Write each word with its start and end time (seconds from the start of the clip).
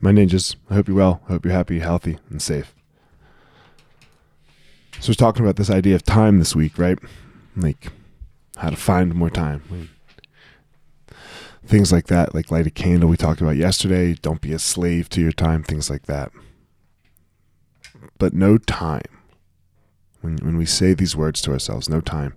my 0.00 0.12
ninjas. 0.12 0.56
I 0.70 0.74
hope 0.74 0.88
you're 0.88 0.96
well. 0.96 1.20
I 1.28 1.32
hope 1.32 1.44
you're 1.44 1.54
happy, 1.54 1.80
healthy, 1.80 2.18
and 2.30 2.40
safe. 2.40 2.74
So, 5.00 5.10
we're 5.10 5.14
talking 5.14 5.44
about 5.44 5.56
this 5.56 5.70
idea 5.70 5.94
of 5.94 6.02
time 6.02 6.38
this 6.38 6.56
week, 6.56 6.78
right? 6.78 6.98
Like 7.56 7.92
how 8.56 8.70
to 8.70 8.76
find 8.76 9.14
more 9.14 9.30
time. 9.30 9.90
Things 11.64 11.92
like 11.92 12.06
that, 12.06 12.34
like 12.34 12.50
light 12.50 12.66
a 12.66 12.70
candle 12.70 13.08
we 13.08 13.16
talked 13.16 13.40
about 13.40 13.56
yesterday. 13.56 14.14
Don't 14.14 14.40
be 14.40 14.52
a 14.52 14.58
slave 14.58 15.08
to 15.10 15.20
your 15.20 15.32
time, 15.32 15.62
things 15.62 15.90
like 15.90 16.06
that. 16.06 16.32
But 18.18 18.34
no 18.34 18.58
time. 18.58 19.02
When, 20.20 20.38
when 20.38 20.56
we 20.56 20.66
say 20.66 20.94
these 20.94 21.14
words 21.14 21.40
to 21.42 21.52
ourselves, 21.52 21.88
no 21.88 22.00
time, 22.00 22.36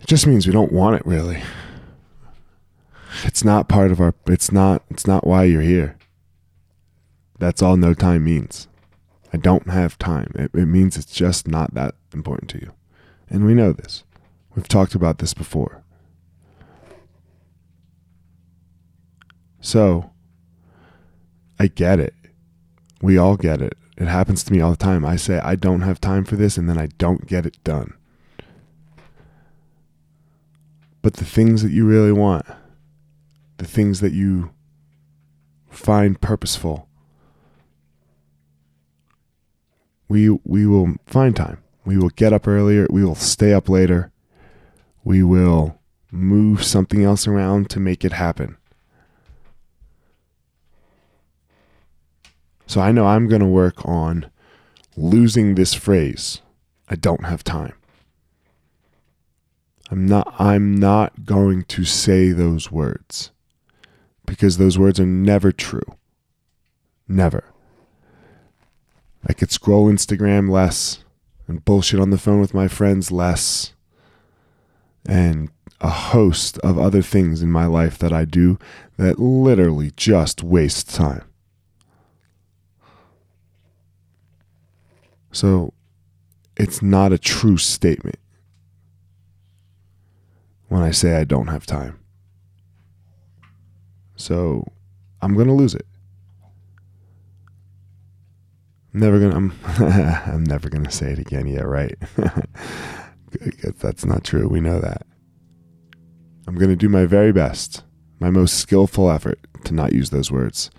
it 0.00 0.06
just 0.06 0.26
means 0.26 0.46
we 0.46 0.52
don't 0.54 0.72
want 0.72 0.96
it 0.96 1.06
really. 1.06 1.42
It's 3.40 3.44
not 3.46 3.70
part 3.70 3.90
of 3.90 4.02
our 4.02 4.14
it's 4.26 4.52
not 4.52 4.82
it's 4.90 5.06
not 5.06 5.26
why 5.26 5.44
you're 5.44 5.62
here. 5.62 5.96
That's 7.38 7.62
all 7.62 7.78
no 7.78 7.94
time 7.94 8.22
means. 8.22 8.68
I 9.32 9.38
don't 9.38 9.70
have 9.70 9.98
time. 9.98 10.30
It, 10.34 10.50
it 10.52 10.66
means 10.66 10.98
it's 10.98 11.10
just 11.10 11.48
not 11.48 11.72
that 11.72 11.94
important 12.12 12.50
to 12.50 12.58
you. 12.58 12.74
And 13.30 13.46
we 13.46 13.54
know 13.54 13.72
this. 13.72 14.04
We've 14.54 14.68
talked 14.68 14.94
about 14.94 15.20
this 15.20 15.32
before. 15.32 15.82
So, 19.62 20.10
I 21.58 21.68
get 21.68 21.98
it. 21.98 22.12
We 23.00 23.16
all 23.16 23.38
get 23.38 23.62
it. 23.62 23.78
It 23.96 24.08
happens 24.08 24.44
to 24.44 24.52
me 24.52 24.60
all 24.60 24.72
the 24.72 24.76
time. 24.76 25.06
I 25.06 25.16
say, 25.16 25.38
I 25.38 25.54
don't 25.54 25.80
have 25.80 25.98
time 25.98 26.26
for 26.26 26.36
this, 26.36 26.58
and 26.58 26.68
then 26.68 26.76
I 26.76 26.88
don't 26.98 27.26
get 27.26 27.46
it 27.46 27.56
done. 27.64 27.94
But 31.00 31.14
the 31.14 31.24
things 31.24 31.62
that 31.62 31.72
you 31.72 31.86
really 31.86 32.12
want, 32.12 32.44
the 33.60 33.66
things 33.66 34.00
that 34.00 34.14
you 34.14 34.50
find 35.68 36.18
purposeful, 36.18 36.88
we 40.08 40.30
we 40.30 40.66
will 40.66 40.94
find 41.04 41.36
time. 41.36 41.62
We 41.84 41.98
will 41.98 42.08
get 42.08 42.32
up 42.32 42.48
earlier, 42.48 42.86
we 42.88 43.04
will 43.04 43.14
stay 43.14 43.52
up 43.52 43.68
later. 43.68 44.12
We 45.04 45.22
will 45.22 45.78
move 46.10 46.64
something 46.64 47.04
else 47.04 47.26
around 47.26 47.68
to 47.70 47.80
make 47.80 48.02
it 48.02 48.12
happen. 48.12 48.56
So 52.66 52.80
I 52.80 52.92
know 52.92 53.06
I'm 53.06 53.28
going 53.28 53.40
to 53.40 53.46
work 53.46 53.84
on 53.84 54.30
losing 54.96 55.54
this 55.54 55.74
phrase. 55.74 56.40
I 56.88 56.94
don't 56.94 57.24
have 57.24 57.44
time. 57.44 57.74
I'm 59.90 60.06
not 60.06 60.34
I'm 60.38 60.74
not 60.74 61.26
going 61.26 61.64
to 61.64 61.84
say 61.84 62.32
those 62.32 62.72
words 62.72 63.32
because 64.26 64.58
those 64.58 64.78
words 64.78 65.00
are 65.00 65.06
never 65.06 65.52
true. 65.52 65.96
Never. 67.08 67.44
I 69.26 69.32
could 69.32 69.50
scroll 69.50 69.90
Instagram 69.90 70.48
less 70.50 71.04
and 71.46 71.64
bullshit 71.64 72.00
on 72.00 72.10
the 72.10 72.18
phone 72.18 72.40
with 72.40 72.54
my 72.54 72.68
friends 72.68 73.10
less 73.10 73.74
and 75.06 75.50
a 75.80 75.90
host 75.90 76.58
of 76.58 76.78
other 76.78 77.02
things 77.02 77.42
in 77.42 77.50
my 77.50 77.66
life 77.66 77.98
that 77.98 78.12
I 78.12 78.24
do 78.24 78.58
that 78.96 79.18
literally 79.18 79.92
just 79.96 80.42
waste 80.42 80.94
time. 80.94 81.24
So 85.32 85.72
it's 86.56 86.82
not 86.82 87.12
a 87.12 87.18
true 87.18 87.56
statement 87.56 88.18
when 90.68 90.82
I 90.82 90.90
say 90.90 91.16
I 91.16 91.24
don't 91.24 91.46
have 91.48 91.66
time. 91.66 91.98
So 94.20 94.66
I'm 95.22 95.34
going 95.34 95.48
to 95.48 95.54
lose 95.54 95.74
it. 95.74 95.86
I'm 98.92 99.00
never 99.00 99.18
gonna. 99.20 99.36
I'm. 99.36 99.52
I'm 100.26 100.44
never 100.44 100.68
gonna 100.68 100.90
say 100.90 101.12
it 101.12 101.20
again. 101.20 101.46
Yeah, 101.46 101.60
right. 101.60 101.96
That's 103.78 104.04
not 104.04 104.24
true. 104.24 104.48
We 104.48 104.60
know 104.60 104.80
that. 104.80 105.06
I'm 106.48 106.56
gonna 106.56 106.74
do 106.74 106.88
my 106.88 107.06
very 107.06 107.32
best, 107.32 107.84
my 108.18 108.30
most 108.30 108.58
skillful 108.58 109.08
effort 109.08 109.38
to 109.64 109.74
not 109.74 109.92
use 109.92 110.10
those 110.10 110.32
words, 110.32 110.70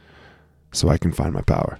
so 0.74 0.90
I 0.90 0.97
can 0.97 1.13
find 1.13 1.34
my 1.34 1.41
power. 1.41 1.80